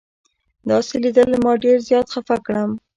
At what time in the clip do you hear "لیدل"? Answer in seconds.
1.03-1.29